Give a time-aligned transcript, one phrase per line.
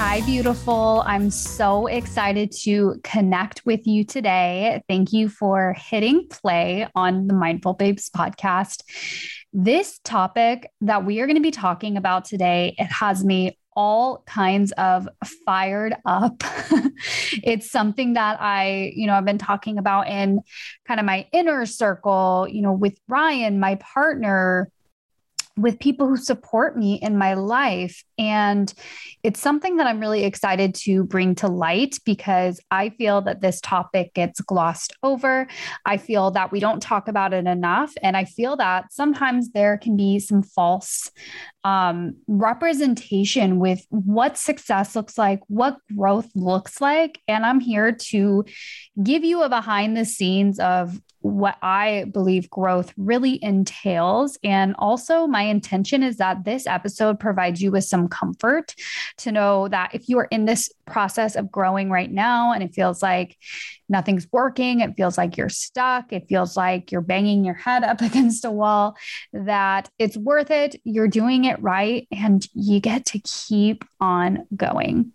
[0.00, 1.02] Hi, beautiful.
[1.06, 4.80] I'm so excited to connect with you today.
[4.88, 8.84] Thank you for hitting play on the Mindful Babes podcast.
[9.52, 14.22] This topic that we are going to be talking about today, it has me all
[14.24, 15.08] kinds of
[15.44, 16.44] fired up.
[17.42, 20.42] it's something that I, you know, I've been talking about in
[20.86, 24.70] kind of my inner circle, you know, with Ryan, my partner,
[25.58, 28.04] with people who support me in my life.
[28.16, 28.72] And
[29.22, 33.60] it's something that I'm really excited to bring to light because I feel that this
[33.60, 35.48] topic gets glossed over.
[35.84, 37.92] I feel that we don't talk about it enough.
[38.02, 41.10] And I feel that sometimes there can be some false
[41.64, 47.20] um, representation with what success looks like, what growth looks like.
[47.26, 48.44] And I'm here to
[49.02, 54.38] give you a behind the scenes of what I believe growth really entails.
[54.44, 58.74] And also, my intention is that this episode provides you with some comfort
[59.18, 62.74] to know that if you are in this process of growing right now and it
[62.74, 63.36] feels like
[63.88, 68.00] nothing's working, it feels like you're stuck, it feels like you're banging your head up
[68.02, 68.96] against a wall,
[69.32, 75.12] that it's worth it, you're doing it right, and you get to keep on going.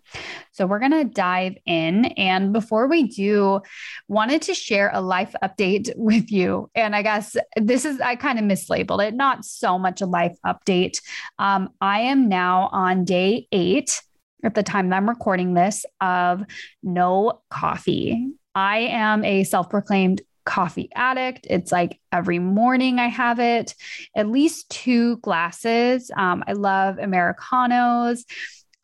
[0.54, 3.60] So we're going to dive in and before we do,
[4.08, 6.70] wanted to share a life update with you.
[6.74, 10.36] And I guess this is I kind of mislabeled it, not so much a life
[10.46, 11.00] update.
[11.38, 14.00] Um, I am now on day 8
[14.44, 16.44] at the time that I'm recording this of
[16.82, 18.28] no coffee.
[18.54, 21.46] I am a self proclaimed coffee addict.
[21.50, 23.74] It's like every morning I have it,
[24.14, 26.10] at least two glasses.
[26.16, 28.24] Um, I love Americanos.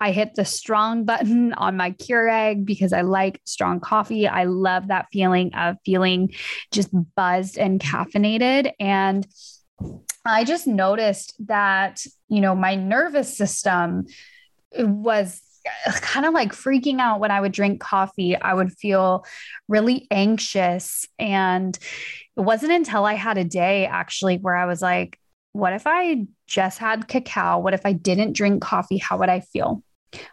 [0.01, 4.27] I hit the strong button on my Keurig because I like strong coffee.
[4.27, 6.33] I love that feeling of feeling
[6.73, 8.73] just buzzed and caffeinated.
[8.81, 9.27] And
[10.25, 14.07] I just noticed that, you know, my nervous system
[14.79, 15.43] was
[16.01, 18.37] kind of like freaking out when I would drink coffee.
[18.37, 19.27] I would feel
[19.69, 21.07] really anxious.
[21.19, 21.79] And
[22.37, 25.19] it wasn't until I had a day actually where I was like,
[25.53, 27.59] what if I just had cacao?
[27.59, 28.99] What if I didn't drink coffee?
[28.99, 29.83] How would I feel?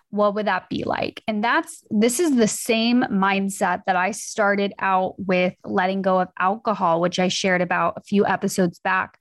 [0.10, 1.22] What would that be like?
[1.28, 6.30] And that's this is the same mindset that I started out with letting go of
[6.40, 9.20] alcohol, which I shared about a few episodes back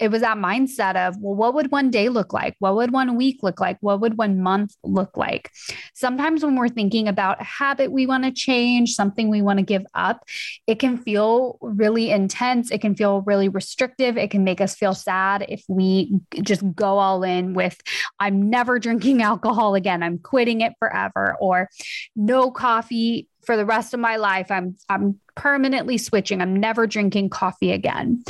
[0.00, 2.56] it was that mindset of, well, what would one day look like?
[2.58, 3.76] What would one week look like?
[3.80, 5.50] What would one month look like?
[5.94, 9.64] Sometimes when we're thinking about a habit we want to change, something we want to
[9.64, 10.24] give up,
[10.66, 12.70] it can feel really intense.
[12.70, 14.16] It can feel really restrictive.
[14.16, 17.78] It can make us feel sad if we just go all in with,
[18.18, 20.02] I'm never drinking alcohol again.
[20.02, 21.68] I'm quitting it forever, or
[22.16, 24.48] no coffee for the rest of my life.
[24.48, 26.40] I'm I'm permanently switching.
[26.40, 28.22] I'm never drinking coffee again.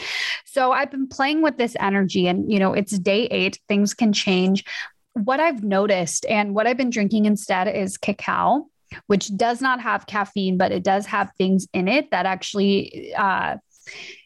[0.47, 4.15] So I've been playing with this energy and you know, it's day 8, things can
[4.15, 4.65] change.
[5.13, 8.69] What I've noticed and what I've been drinking instead is cacao,
[9.09, 13.59] which does not have caffeine, but it does have things in it that actually uh,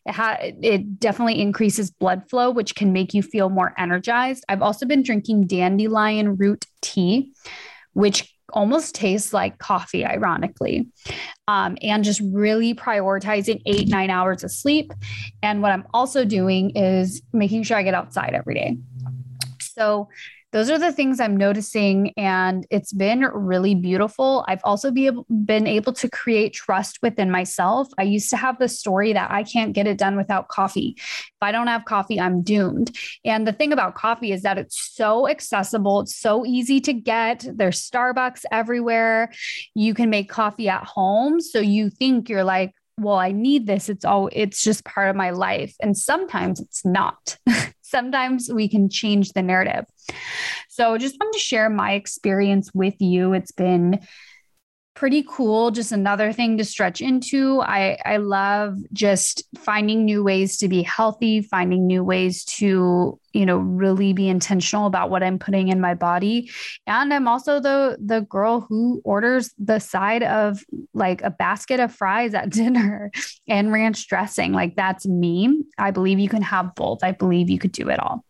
[0.06, 4.44] it, ha- it definitely increases blood flow, which can make you feel more energized.
[4.48, 7.32] I've also been drinking dandelion root tea,
[7.94, 10.88] which almost tastes like coffee, ironically.
[11.48, 14.92] Um, and just really prioritizing eight, nine hours of sleep.
[15.42, 18.78] And what I'm also doing is making sure I get outside every day.
[19.60, 20.08] So
[20.54, 22.12] those are the things I'm noticing.
[22.16, 24.44] And it's been really beautiful.
[24.46, 27.88] I've also be able, been able to create trust within myself.
[27.98, 30.94] I used to have the story that I can't get it done without coffee.
[30.96, 32.96] If I don't have coffee, I'm doomed.
[33.24, 37.44] And the thing about coffee is that it's so accessible, it's so easy to get.
[37.52, 39.32] There's Starbucks everywhere.
[39.74, 41.40] You can make coffee at home.
[41.40, 43.88] So you think you're like, well, I need this.
[43.88, 45.74] It's all, it's just part of my life.
[45.80, 47.36] And sometimes it's not.
[47.82, 49.84] sometimes we can change the narrative.
[50.68, 53.32] So, just wanted to share my experience with you.
[53.32, 54.00] It's been
[54.94, 55.72] pretty cool.
[55.72, 57.60] Just another thing to stretch into.
[57.60, 63.46] I i love just finding new ways to be healthy finding new ways to you
[63.46, 66.50] know really be intentional about what i'm putting in my body.
[66.86, 70.64] And i'm also the the girl who orders the side of
[70.94, 73.10] like a basket of fries at dinner
[73.48, 74.52] and ranch dressing.
[74.52, 75.64] Like that's me.
[75.76, 77.02] I believe you can have both.
[77.02, 78.24] I believe you could do it all.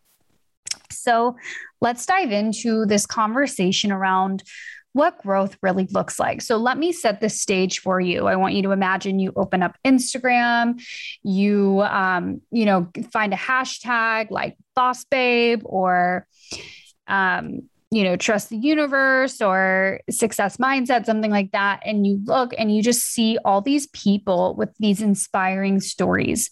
[0.91, 1.37] So
[1.81, 4.43] let's dive into this conversation around
[4.95, 6.41] what growth really looks like.
[6.41, 8.29] So let me set the stage for you.
[8.29, 10.81] I want you to imagine you open up Instagram,
[11.23, 16.27] you um, you know, find a hashtag like boss babe or
[17.09, 21.81] um, you know, trust the universe or success mindset, something like that.
[21.85, 26.51] And you look and you just see all these people with these inspiring stories.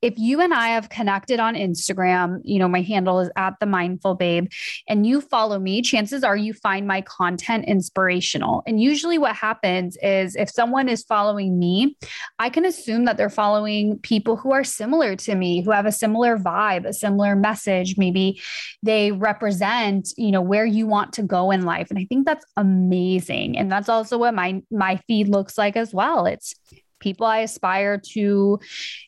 [0.00, 3.66] If you and I have connected on Instagram, you know, my handle is at the
[3.66, 4.46] mindful babe,
[4.88, 8.62] and you follow me, chances are you find my content inspirational.
[8.66, 11.96] And usually what happens is if someone is following me,
[12.38, 15.92] I can assume that they're following people who are similar to me, who have a
[15.92, 17.96] similar vibe, a similar message.
[17.98, 18.40] Maybe
[18.84, 21.88] they represent, you know, where you want to go in life.
[21.90, 23.56] And I think that's amazing.
[23.56, 26.26] And that's also what my my feed looks like as well.
[26.26, 26.54] It's
[26.98, 28.58] people I aspire to,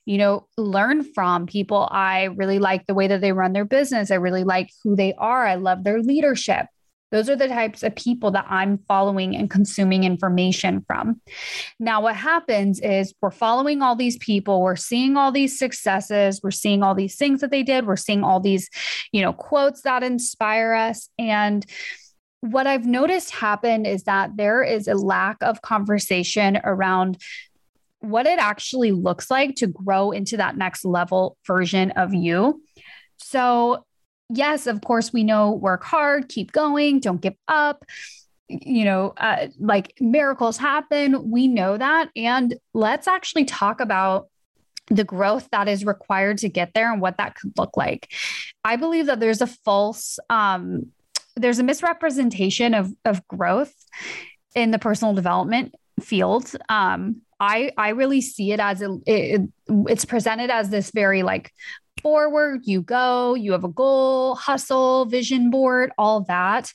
[0.04, 4.10] you know, learn from, people I really like the way that they run their business.
[4.10, 5.46] I really like who they are.
[5.46, 6.66] I love their leadership.
[7.10, 11.20] Those are the types of people that I'm following and consuming information from.
[11.78, 16.50] Now, what happens is we're following all these people, we're seeing all these successes, we're
[16.50, 18.68] seeing all these things that they did, we're seeing all these,
[19.12, 21.08] you know, quotes that inspire us.
[21.18, 21.64] And
[22.40, 27.18] what I've noticed happen is that there is a lack of conversation around
[28.00, 32.62] what it actually looks like to grow into that next level version of you.
[33.16, 33.84] So,
[34.28, 37.84] yes, of course, we know work hard, keep going, don't give up.
[38.48, 41.30] You know, uh, like miracles happen.
[41.30, 42.08] We know that.
[42.16, 44.28] And let's actually talk about
[44.86, 48.10] the growth that is required to get there and what that could look like.
[48.64, 50.86] I believe that there's a false, um,
[51.36, 53.74] there's a misrepresentation of, of growth
[54.54, 56.50] in the personal development field.
[56.70, 61.52] Um, I I really see it as a, it, it's presented as this very like
[62.00, 66.72] forward, you go, you have a goal, hustle, vision board, all that.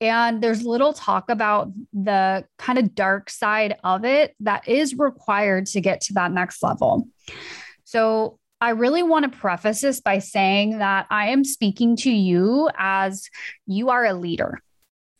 [0.00, 5.66] And there's little talk about the kind of dark side of it that is required
[5.66, 7.08] to get to that next level.
[7.84, 12.70] So I really want to preface this by saying that I am speaking to you
[12.76, 13.28] as
[13.66, 14.62] you are a leader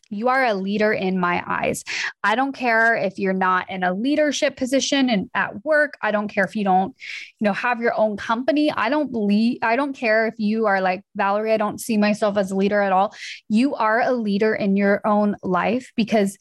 [0.09, 1.83] you are a leader in my eyes.
[2.23, 5.95] I don't care if you're not in a leadership position and at work.
[6.01, 6.95] I don't care if you don't,
[7.39, 8.71] you know, have your own company.
[8.71, 12.37] I don't believe I don't care if you are like Valerie, I don't see myself
[12.37, 13.13] as a leader at all.
[13.49, 16.37] You are a leader in your own life because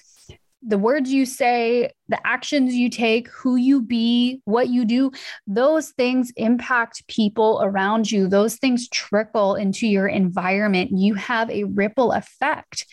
[0.67, 5.11] the words you say, the actions you take, who you be, what you do,
[5.47, 8.29] those things impact people around you.
[8.29, 10.91] Those things trickle into your environment.
[10.93, 12.87] You have a ripple effect.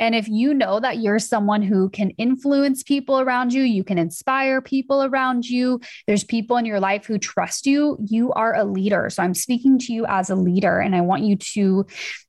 [0.00, 3.98] And if you know that you're someone who can influence people around you, you can
[3.98, 8.64] inspire people around you, there's people in your life who trust you, you are a
[8.64, 9.10] leader.
[9.10, 10.80] So I'm speaking to you as a leader.
[10.80, 11.86] And I want you to,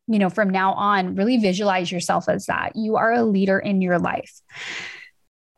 [0.07, 2.75] you know, from now on, really visualize yourself as that.
[2.75, 4.41] You are a leader in your life.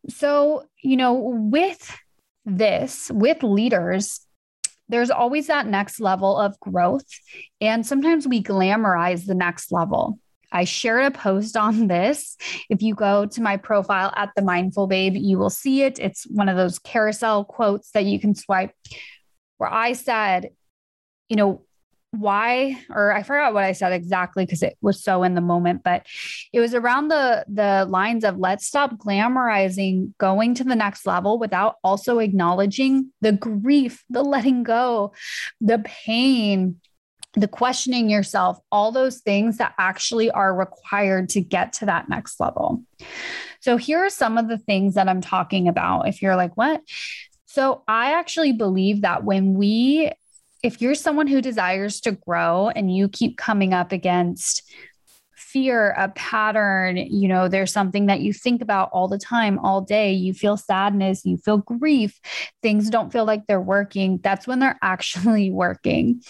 [0.09, 1.97] So, you know, with
[2.45, 4.19] this, with leaders,
[4.89, 7.07] there's always that next level of growth.
[7.59, 10.19] And sometimes we glamorize the next level.
[10.53, 12.37] I shared a post on this.
[12.69, 15.99] If you go to my profile at the Mindful Babe, you will see it.
[15.99, 18.71] It's one of those carousel quotes that you can swipe
[19.57, 20.49] where I said,
[21.29, 21.63] you know,
[22.13, 25.81] why or I forgot what I said exactly because it was so in the moment,
[25.83, 26.05] but
[26.51, 31.39] it was around the the lines of let's stop glamorizing going to the next level
[31.39, 35.13] without also acknowledging the grief, the letting go,
[35.59, 36.79] the pain,
[37.33, 42.39] the questioning yourself, all those things that actually are required to get to that next
[42.39, 42.83] level.
[43.59, 46.07] So, here are some of the things that I'm talking about.
[46.07, 46.81] If you're like, what?
[47.45, 50.11] So, I actually believe that when we,
[50.61, 54.63] if you're someone who desires to grow and you keep coming up against
[55.53, 59.81] fear, a pattern, you know, there's something that you think about all the time, all
[59.81, 62.19] day, you feel sadness, you feel grief,
[62.63, 66.21] things don't feel like they're working, that's when they're actually working.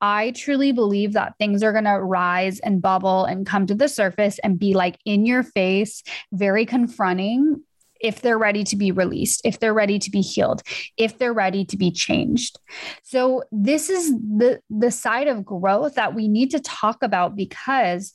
[0.00, 3.88] I truly believe that things are going to rise and bubble and come to the
[3.88, 7.62] surface and be like in your face, very confronting
[8.00, 10.62] if they're ready to be released, if they're ready to be healed,
[10.96, 12.58] if they're ready to be changed.
[13.02, 18.12] So this is the the side of growth that we need to talk about because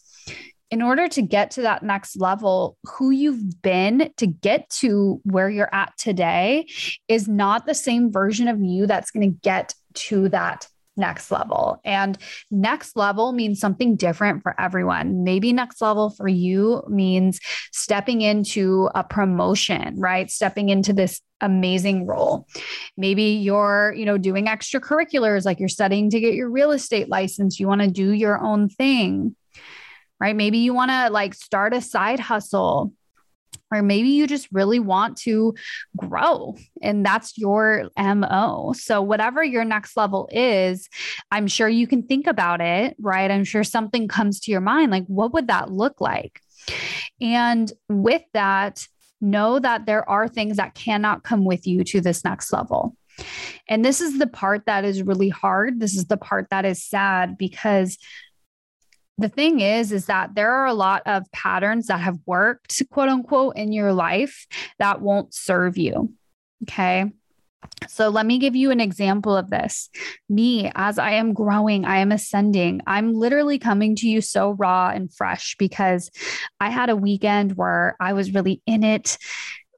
[0.69, 5.49] in order to get to that next level, who you've been to get to where
[5.49, 6.65] you're at today
[7.09, 10.67] is not the same version of you that's going to get to that
[11.01, 11.81] next level.
[11.83, 12.17] And
[12.49, 15.25] next level means something different for everyone.
[15.25, 17.41] Maybe next level for you means
[17.73, 20.31] stepping into a promotion, right?
[20.31, 22.47] Stepping into this amazing role.
[22.95, 27.59] Maybe you're, you know, doing extracurriculars like you're studying to get your real estate license,
[27.59, 29.35] you want to do your own thing.
[30.19, 30.35] Right?
[30.35, 32.93] Maybe you want to like start a side hustle
[33.71, 35.55] or maybe you just really want to
[35.97, 38.73] grow and that's your MO.
[38.75, 40.89] So, whatever your next level is,
[41.31, 43.31] I'm sure you can think about it, right?
[43.31, 46.41] I'm sure something comes to your mind like, what would that look like?
[47.19, 48.87] And with that,
[49.21, 52.95] know that there are things that cannot come with you to this next level.
[53.67, 55.79] And this is the part that is really hard.
[55.79, 57.97] This is the part that is sad because
[59.17, 63.09] the thing is is that there are a lot of patterns that have worked quote
[63.09, 64.47] unquote in your life
[64.79, 66.13] that won't serve you
[66.63, 67.11] okay
[67.87, 69.89] so let me give you an example of this.
[70.29, 72.81] Me, as I am growing, I am ascending.
[72.85, 76.11] I'm literally coming to you so raw and fresh because
[76.59, 79.17] I had a weekend where I was really in it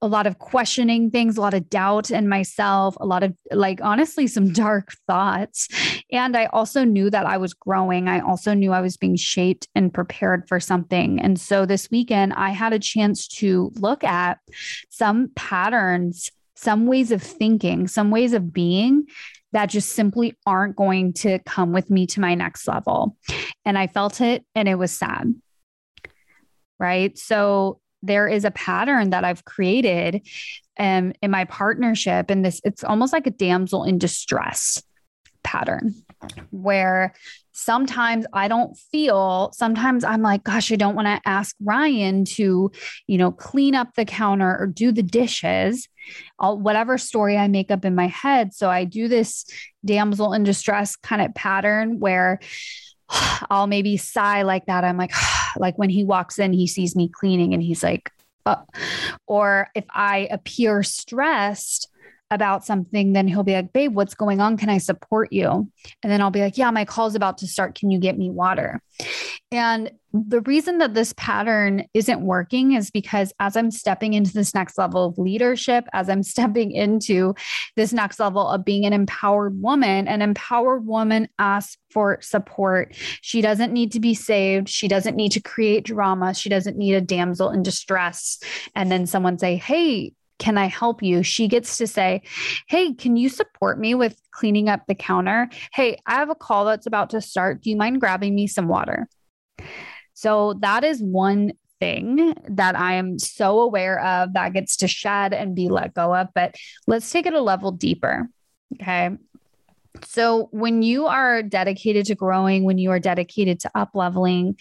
[0.04, 3.80] a lot of questioning things, a lot of doubt in myself, a lot of like
[3.82, 5.70] honestly some dark thoughts.
[6.12, 8.10] And I also knew that I was growing.
[8.10, 11.22] I also knew I was being shaped and prepared for something.
[11.22, 14.40] And so this weekend, I had a chance to look at
[14.90, 19.06] some patterns, some ways of thinking, some ways of being
[19.54, 23.16] that just simply aren't going to come with me to my next level.
[23.64, 25.34] And I felt it and it was sad.
[26.78, 27.18] Right.
[27.18, 30.28] So there is a pattern that I've created
[30.78, 32.30] um, in my partnership.
[32.30, 34.84] And this, it's almost like a damsel in distress
[35.44, 35.96] pattern
[36.52, 37.14] where
[37.52, 42.72] sometimes I don't feel, sometimes I'm like, gosh, I don't want to ask Ryan to,
[43.08, 45.88] you know, clean up the counter or do the dishes,
[46.40, 48.54] I'll, whatever story I make up in my head.
[48.54, 49.46] So I do this
[49.86, 52.40] damsel in distress kind of pattern where
[53.50, 54.84] I'll maybe sigh like that.
[54.84, 55.14] I'm like,
[55.58, 58.12] like when he walks in, he sees me cleaning and he's like,
[58.46, 58.58] uh.
[59.26, 61.90] or if I appear stressed,
[62.34, 64.58] about something, then he'll be like, Babe, what's going on?
[64.58, 65.50] Can I support you?
[66.02, 67.76] And then I'll be like, Yeah, my call's about to start.
[67.76, 68.82] Can you get me water?
[69.52, 74.54] And the reason that this pattern isn't working is because as I'm stepping into this
[74.54, 77.34] next level of leadership, as I'm stepping into
[77.76, 82.96] this next level of being an empowered woman, an empowered woman asks for support.
[83.22, 84.70] She doesn't need to be saved.
[84.70, 86.34] She doesn't need to create drama.
[86.34, 88.40] She doesn't need a damsel in distress.
[88.76, 91.24] And then someone say, Hey, can I help you?
[91.24, 92.22] She gets to say,
[92.68, 95.50] Hey, can you support me with cleaning up the counter?
[95.74, 97.62] Hey, I have a call that's about to start.
[97.62, 99.08] Do you mind grabbing me some water?
[100.14, 105.34] So that is one thing that I am so aware of that gets to shed
[105.34, 106.30] and be let go of.
[106.34, 106.56] But
[106.88, 108.30] let's take it a level deeper.
[108.76, 109.12] Okay.
[110.06, 114.58] So when you are dedicated to growing, when you are dedicated to up leveling,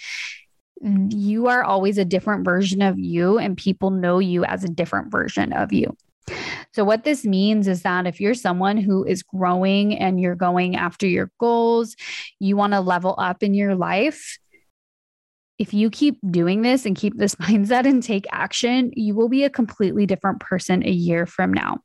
[0.85, 4.69] Mm, you are always a different version of you, and people know you as a
[4.69, 5.97] different version of you.
[6.75, 10.77] So, what this means is that if you're someone who is growing and you're going
[10.77, 11.95] after your goals,
[12.41, 14.39] you want to level up in your life.
[15.59, 19.45] If you keep doing this and keep this mindset and take action, you will be
[19.45, 21.81] a completely different person a year from now.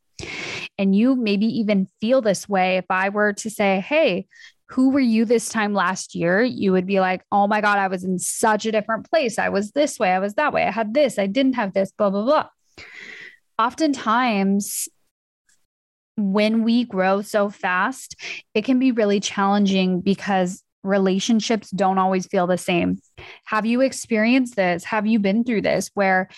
[0.80, 4.28] And you maybe even feel this way if I were to say, Hey,
[4.70, 7.88] who were you this time last year, you would be like, oh my God, I
[7.88, 9.40] was in such a different place.
[9.40, 11.92] I was this way, I was that way, I had this, I didn't have this,
[11.92, 12.48] blah, blah, blah.
[13.58, 14.90] Oftentimes,
[16.18, 18.16] when we grow so fast,
[18.54, 23.00] it can be really challenging because relationships don't always feel the same.
[23.46, 24.84] Have you experienced this?
[24.86, 26.30] Have you been through this where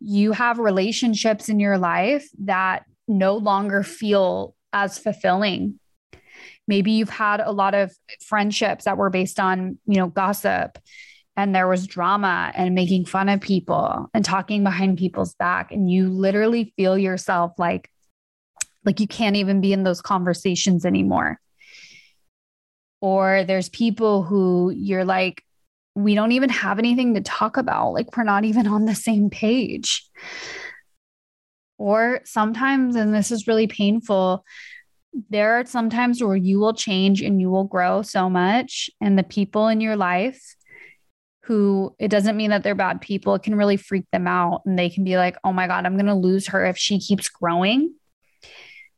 [0.00, 5.78] you have relationships in your life that no longer feel as fulfilling
[6.66, 10.78] maybe you've had a lot of friendships that were based on you know gossip
[11.36, 15.70] and there was drama and making fun of people and talking behind people's back.
[15.70, 17.90] And you literally feel yourself like
[18.84, 21.38] like you can't even be in those conversations anymore.
[23.00, 25.42] Or there's people who you're like
[25.94, 27.92] we don't even have anything to talk about.
[27.92, 30.08] Like we're not even on the same page.
[31.78, 34.42] Or sometimes and this is really painful
[35.30, 38.90] there are some times where you will change and you will grow so much.
[39.00, 40.56] And the people in your life
[41.44, 44.62] who it doesn't mean that they're bad people, it can really freak them out.
[44.66, 46.98] And they can be like, oh my God, I'm going to lose her if she
[46.98, 47.94] keeps growing.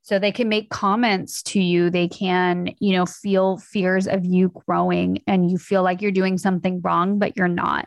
[0.02, 1.90] So they can make comments to you.
[1.90, 6.38] They can, you know, feel fears of you growing and you feel like you're doing
[6.38, 7.86] something wrong, but you're not.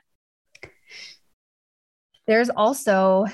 [2.28, 3.26] There's also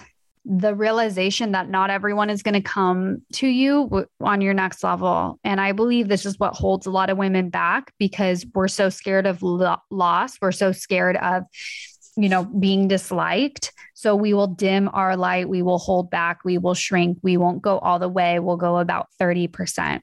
[0.50, 4.82] the realization that not everyone is going to come to you w- on your next
[4.82, 5.38] level.
[5.44, 8.88] And I believe this is what holds a lot of women back because we're so
[8.90, 10.38] scared of lo- loss.
[10.42, 11.44] We're so scared of,
[12.16, 13.74] you know, being disliked.
[13.94, 15.50] So we will dim our light.
[15.50, 16.46] We will hold back.
[16.46, 17.18] We will shrink.
[17.22, 18.40] We won't go all the way.
[18.40, 20.00] We'll go about 30%.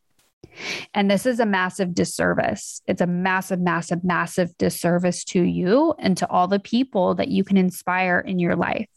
[0.93, 2.83] And this is a massive disservice.
[2.87, 7.45] It's a massive, massive, massive disservice to you and to all the people that you
[7.45, 8.89] can inspire in your life.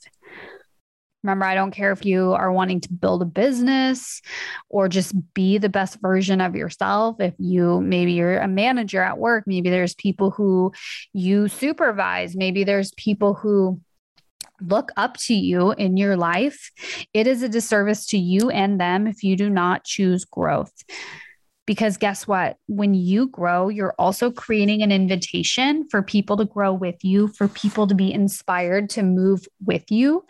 [1.23, 4.21] Remember, I don't care if you are wanting to build a business
[4.69, 7.19] or just be the best version of yourself.
[7.19, 10.71] If you maybe you're a manager at work, maybe there's people who
[11.13, 13.81] you supervise, maybe there's people who
[14.61, 16.71] look up to you in your life.
[17.13, 20.73] It is a disservice to you and them if you do not choose growth.
[21.65, 22.55] Because guess what?
[22.67, 27.49] When you grow, you're also creating an invitation for people to grow with you, for
[27.49, 30.23] people to be inspired to move with you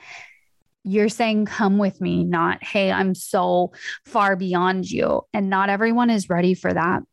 [0.88, 3.74] you're saying, come with me, not, hey, I'm so
[4.06, 5.24] far beyond you.
[5.34, 7.04] And not everyone is ready for that.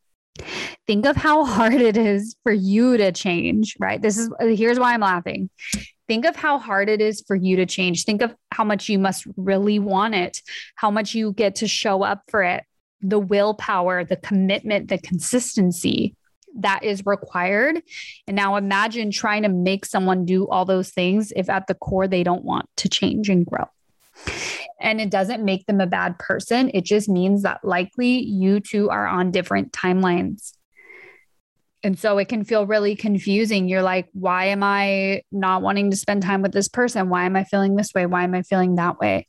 [0.87, 4.01] Think of how hard it is for you to change, right?
[4.01, 5.49] This is here's why I'm laughing.
[6.07, 8.05] Think of how hard it is for you to change.
[8.05, 10.41] Think of how much you must really want it,
[10.75, 12.63] how much you get to show up for it,
[13.01, 16.15] the willpower, the commitment, the consistency
[16.55, 17.81] that is required.
[18.27, 22.07] And now imagine trying to make someone do all those things if at the core
[22.07, 23.65] they don't want to change and grow.
[24.79, 26.71] And it doesn't make them a bad person.
[26.73, 30.53] It just means that likely you two are on different timelines.
[31.83, 33.67] And so it can feel really confusing.
[33.67, 37.09] You're like, why am I not wanting to spend time with this person?
[37.09, 38.07] Why am I feeling this way?
[38.07, 39.27] Why am I feeling that way?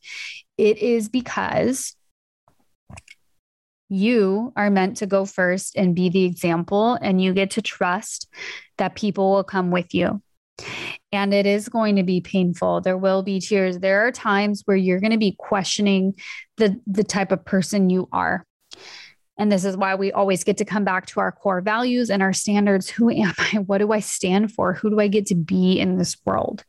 [0.56, 1.95] It is because
[3.88, 8.28] you are meant to go first and be the example, and you get to trust
[8.78, 10.22] that people will come with you.
[11.12, 12.80] And it is going to be painful.
[12.80, 13.78] There will be tears.
[13.78, 16.14] There are times where you're going to be questioning
[16.56, 18.44] the, the type of person you are.
[19.38, 22.22] And this is why we always get to come back to our core values and
[22.22, 22.88] our standards.
[22.88, 23.58] Who am I?
[23.66, 24.72] What do I stand for?
[24.72, 26.64] Who do I get to be in this world?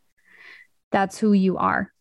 [0.92, 1.94] That's who you are.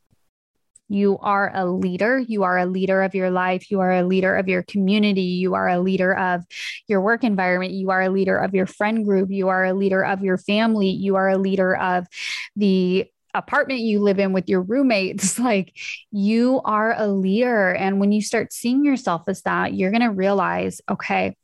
[0.88, 2.18] You are a leader.
[2.18, 3.70] You are a leader of your life.
[3.70, 5.22] You are a leader of your community.
[5.22, 6.44] You are a leader of
[6.86, 7.72] your work environment.
[7.72, 9.30] You are a leader of your friend group.
[9.30, 10.90] You are a leader of your family.
[10.90, 12.06] You are a leader of
[12.54, 15.38] the apartment you live in with your roommates.
[15.46, 15.76] Like
[16.10, 17.72] you are a leader.
[17.72, 21.36] And when you start seeing yourself as that, you're going to realize, okay,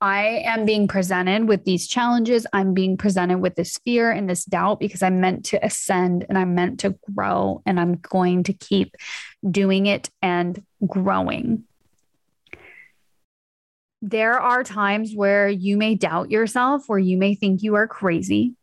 [0.00, 2.46] I am being presented with these challenges.
[2.52, 6.36] I'm being presented with this fear and this doubt because I'm meant to ascend and
[6.36, 8.96] I'm meant to grow and I'm going to keep
[9.48, 11.64] doing it and growing.
[14.02, 18.54] There are times where you may doubt yourself, where you may think you are crazy.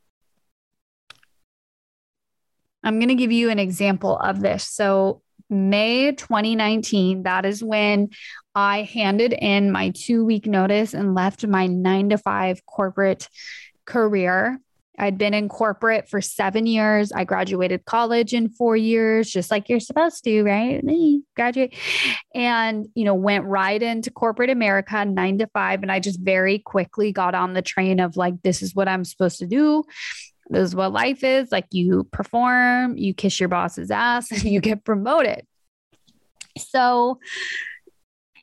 [2.84, 4.68] I'm going to give you an example of this.
[4.68, 8.10] So, May 2019, that is when
[8.56, 13.28] I handed in my two week notice and left my nine to five corporate
[13.86, 14.60] career.
[14.98, 17.12] I'd been in corporate for seven years.
[17.12, 20.82] I graduated college in four years, just like you're supposed to, right?
[21.36, 21.76] Graduate.
[22.36, 25.82] And, you know, went right into corporate America, nine to five.
[25.82, 29.04] And I just very quickly got on the train of like, this is what I'm
[29.04, 29.84] supposed to do.
[30.52, 31.52] This is what life is.
[31.52, 35.48] Like, you perform, you kiss your boss's ass, and you get promoted.
[36.58, 37.20] So,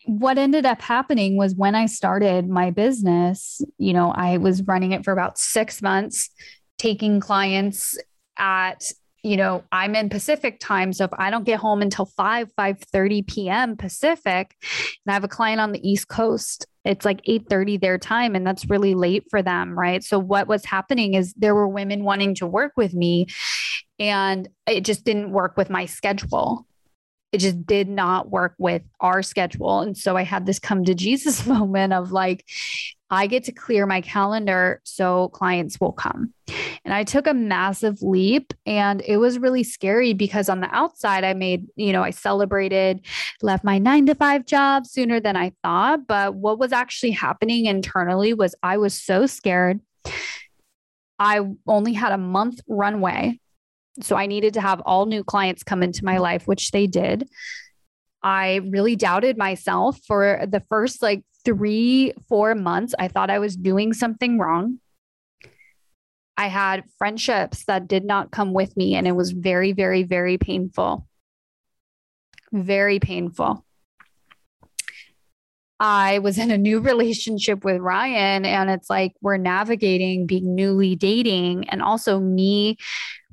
[0.06, 4.92] what ended up happening was when I started my business, you know, I was running
[4.92, 6.30] it for about six months,
[6.78, 7.98] taking clients
[8.38, 8.84] at
[9.28, 12.78] you know i'm in pacific time so if i don't get home until 5 5
[12.80, 17.48] 30 p.m pacific and i have a client on the east coast it's like 8
[17.50, 21.34] 30 their time and that's really late for them right so what was happening is
[21.34, 23.26] there were women wanting to work with me
[23.98, 26.66] and it just didn't work with my schedule
[27.30, 29.80] it just did not work with our schedule.
[29.80, 32.44] And so I had this come to Jesus moment of like,
[33.10, 36.32] I get to clear my calendar so clients will come.
[36.84, 41.24] And I took a massive leap and it was really scary because on the outside,
[41.24, 43.04] I made, you know, I celebrated,
[43.42, 46.06] left my nine to five job sooner than I thought.
[46.06, 49.80] But what was actually happening internally was I was so scared.
[51.18, 53.40] I only had a month runway
[54.02, 57.28] so I needed to have all new clients come into my life, which they did.
[58.22, 62.94] I really doubted myself for the first like three, four months.
[62.98, 64.78] I thought I was doing something wrong.
[66.38, 70.38] I had friendships that did not come with me, and it was very, very, very
[70.38, 71.08] painful.
[72.52, 73.64] Very painful.
[75.80, 80.94] I was in a new relationship with Ryan, and it's like we're navigating being newly
[80.94, 82.76] dating and also me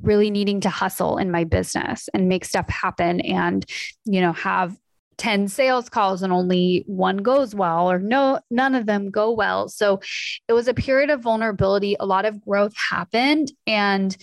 [0.01, 3.67] really needing to hustle in my business and make stuff happen and,
[4.05, 4.75] you know, have
[5.17, 9.67] 10 sales calls and only one goes well or no none of them go well
[9.67, 9.99] so
[10.47, 14.17] it was a period of vulnerability a lot of growth happened and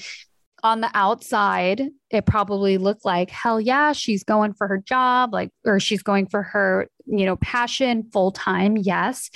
[0.62, 5.50] on the outside, it probably looked like, hell yeah, she's going for her job, like,
[5.64, 8.76] or she's going for her, you know, passion full time.
[8.76, 9.30] Yes.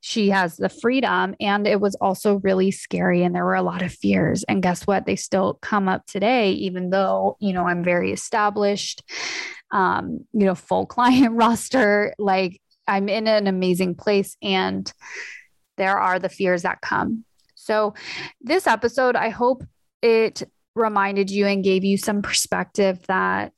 [0.00, 1.34] she has the freedom.
[1.40, 3.22] And it was also really scary.
[3.22, 4.44] And there were a lot of fears.
[4.44, 5.06] And guess what?
[5.06, 9.02] They still come up today, even though, you know, I'm very established,
[9.70, 12.14] um, you know, full client roster.
[12.18, 14.36] Like I'm in an amazing place.
[14.42, 14.90] And
[15.76, 17.24] there are the fears that come.
[17.54, 17.94] So,
[18.40, 19.62] this episode, I hope
[20.02, 20.42] it
[20.74, 23.52] reminded you and gave you some perspective that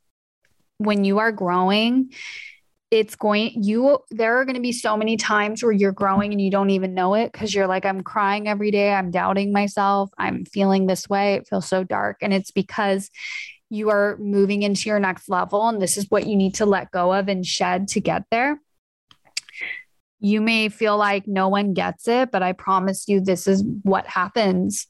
[0.78, 2.10] when you are growing,
[2.90, 6.40] it's going you there are going to be so many times where you're growing and
[6.40, 10.10] you don't even know it because you're like i'm crying every day i'm doubting myself
[10.18, 13.08] i'm feeling this way it feels so dark and it's because
[13.70, 16.90] you are moving into your next level and this is what you need to let
[16.90, 18.60] go of and shed to get there
[20.18, 24.06] you may feel like no one gets it but i promise you this is what
[24.06, 24.86] happens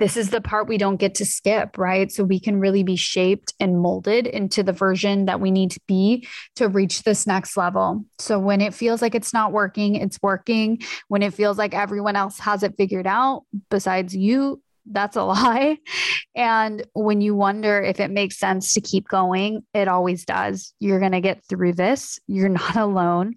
[0.00, 2.10] this is the part we don't get to skip, right?
[2.10, 5.80] So we can really be shaped and molded into the version that we need to
[5.86, 8.04] be to reach this next level.
[8.18, 10.82] So when it feels like it's not working, it's working.
[11.08, 15.78] When it feels like everyone else has it figured out besides you, that's a lie.
[16.36, 20.74] And when you wonder if it makes sense to keep going, it always does.
[20.80, 22.18] You're going to get through this.
[22.26, 23.36] You're not alone.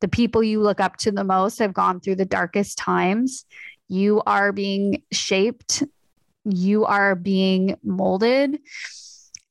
[0.00, 3.44] The people you look up to the most have gone through the darkest times
[3.88, 5.82] you are being shaped,
[6.44, 8.58] you are being molded,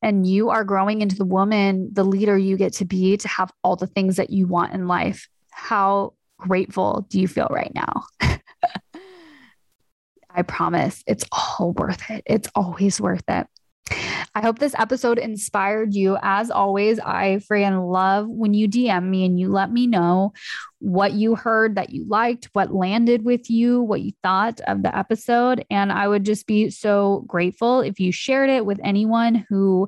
[0.01, 3.51] and you are growing into the woman, the leader you get to be to have
[3.63, 5.29] all the things that you want in life.
[5.51, 8.03] How grateful do you feel right now?
[10.35, 12.23] I promise it's all worth it.
[12.25, 13.47] It's always worth it.
[14.35, 16.17] I hope this episode inspired you.
[16.21, 20.33] As always, I freaking love when you DM me and you let me know
[20.79, 24.95] what you heard that you liked, what landed with you, what you thought of the
[24.97, 25.65] episode.
[25.69, 29.87] And I would just be so grateful if you shared it with anyone who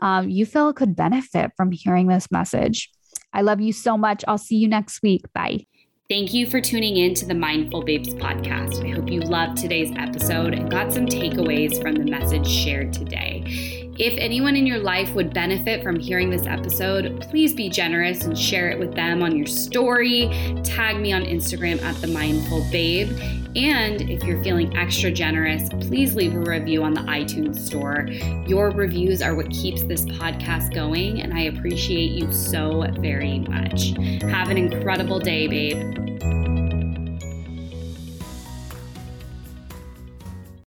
[0.00, 2.90] um, you feel could benefit from hearing this message.
[3.34, 4.24] I love you so much.
[4.26, 5.22] I'll see you next week.
[5.34, 5.66] Bye.
[6.12, 8.86] Thank you for tuning in to the Mindful Babes podcast.
[8.86, 13.81] I hope you loved today's episode and got some takeaways from the message shared today.
[13.98, 18.36] If anyone in your life would benefit from hearing this episode, please be generous and
[18.36, 20.28] share it with them on your story.
[20.64, 23.10] Tag me on Instagram at the Mindful Babe.
[23.54, 28.06] And if you're feeling extra generous, please leave a review on the iTunes store.
[28.48, 33.92] Your reviews are what keeps this podcast going, and I appreciate you so very much.
[34.22, 36.51] Have an incredible day, babe.